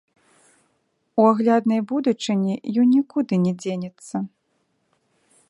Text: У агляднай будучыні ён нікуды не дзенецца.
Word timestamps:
У 1.23 1.25
агляднай 1.33 1.81
будучыні 1.91 2.55
ён 2.85 2.91
нікуды 2.97 3.35
не 3.45 3.53
дзенецца. 3.61 4.15